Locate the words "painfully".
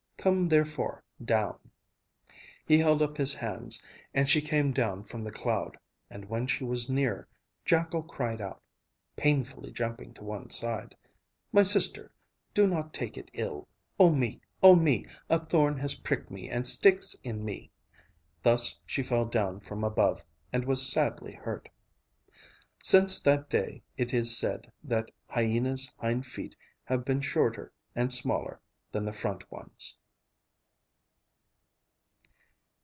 9.15-9.71